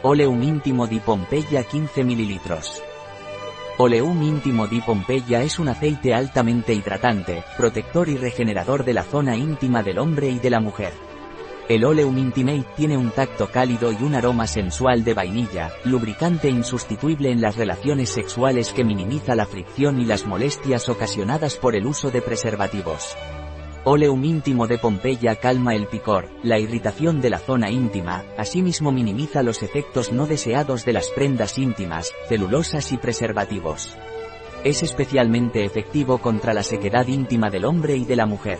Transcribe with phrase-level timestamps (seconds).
[0.00, 2.40] Oleum íntimo di Pompeya 15 ml.
[3.78, 9.34] Oleum íntimo di Pompeya es un aceite altamente hidratante, protector y regenerador de la zona
[9.34, 10.92] íntima del hombre y de la mujer.
[11.68, 17.32] El Oleum Intimate tiene un tacto cálido y un aroma sensual de vainilla, lubricante insustituible
[17.32, 22.12] en las relaciones sexuales que minimiza la fricción y las molestias ocasionadas por el uso
[22.12, 23.16] de preservativos.
[23.90, 29.42] Oleum íntimo de Pompeya calma el picor, la irritación de la zona íntima, asimismo minimiza
[29.42, 33.96] los efectos no deseados de las prendas íntimas, celulosas y preservativos.
[34.62, 38.58] Es especialmente efectivo contra la sequedad íntima del hombre y de la mujer.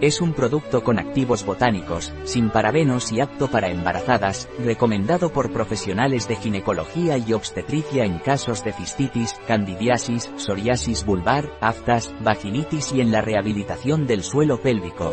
[0.00, 6.28] Es un producto con activos botánicos, sin parabenos y apto para embarazadas, recomendado por profesionales
[6.28, 13.12] de ginecología y obstetricia en casos de cistitis, candidiasis, psoriasis vulvar, aftas, vaginitis y en
[13.12, 15.12] la rehabilitación del suelo pélvico.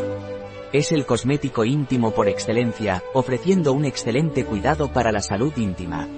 [0.72, 6.08] Es el cosmético íntimo por excelencia, ofreciendo un excelente cuidado para la salud íntima.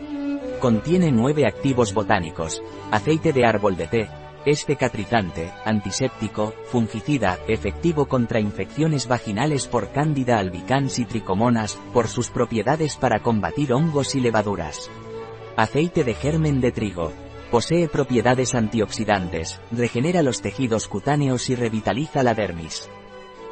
[0.60, 4.08] Contiene nueve activos botánicos, aceite de árbol de té,
[4.44, 12.30] es cicatrizante, antiséptico, fungicida, efectivo contra infecciones vaginales por cándida albicans y tricomonas, por sus
[12.30, 14.90] propiedades para combatir hongos y levaduras.
[15.56, 17.12] Aceite de germen de trigo.
[17.50, 22.90] Posee propiedades antioxidantes, regenera los tejidos cutáneos y revitaliza la dermis.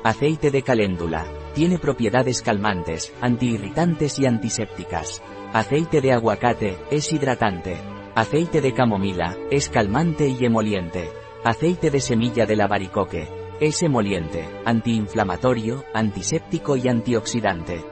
[0.05, 1.25] Aceite de caléndula.
[1.55, 5.23] Tiene propiedades calmantes, antiirritantes y antisépticas.
[5.53, 7.77] Aceite de aguacate, es hidratante,
[8.15, 11.11] Aceite de camomila, es calmante y emoliente.
[11.45, 13.27] Aceite de semilla de la baricoque,
[13.59, 17.83] es emoliente, antiinflamatorio, antiséptico y antioxidante.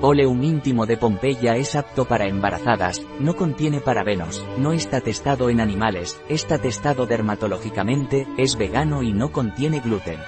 [0.00, 5.60] Oleum íntimo de Pompeya es apto para embarazadas, no contiene parabenos, no está testado en
[5.60, 10.20] animales, está testado dermatológicamente, es vegano y no contiene gluten.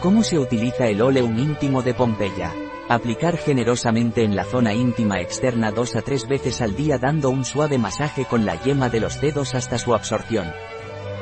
[0.00, 2.52] ¿Cómo se utiliza el oleum íntimo de Pompeya?
[2.92, 7.46] Aplicar generosamente en la zona íntima externa dos a tres veces al día dando un
[7.46, 10.52] suave masaje con la yema de los dedos hasta su absorción.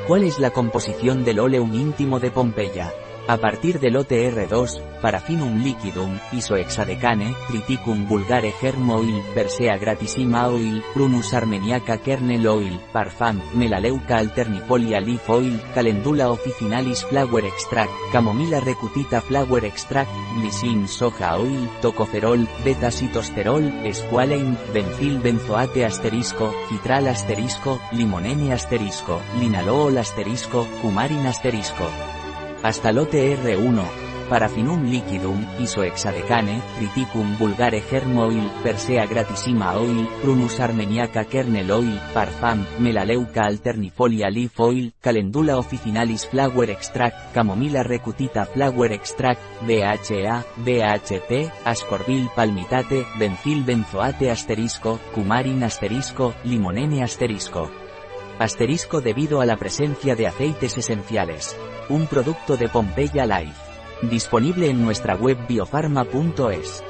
[0.05, 2.91] ¿Cuál es la composición del oleum íntimo de Pompeya?
[3.27, 11.33] A partir del OTR2, Parafinum liquidum, isohexadecane, Triticum vulgare germ oil, Persea gratissima oil, Prunus
[11.33, 19.65] armeniaca kernel oil, Parfum, Melaleuca alternifolia leaf oil, Calendula officinalis flower extract, Camomila recutita flower
[19.65, 29.97] extract, Glycine soja oil, Tocoferol, beta-citosterol, Squalane, Benzil benzoate asterisco, Citral asterisco, Limonene asterisco, Linalool
[29.97, 32.20] asterisco, Cumarin asterisco.
[32.63, 33.81] Hasta lote R1,
[34.29, 42.63] Parafinum liquidum, isohexadecane, Triticum vulgare germ oil, Persea gratissima oil, Prunus armeniaca kernel oil, Parfum,
[42.79, 52.29] Melaleuca alternifolia leaf oil, Calendula officinalis flower extract, Camomila recutita flower extract, BHA, BHT, Ascorbil
[52.35, 57.69] palmitate, Benzil benzoate asterisco, Cumarin asterisco, Limonene asterisco.
[58.41, 61.55] Asterisco debido a la presencia de aceites esenciales.
[61.89, 63.53] Un producto de Pompeya Life.
[64.09, 66.83] Disponible en nuestra web biofarma.es.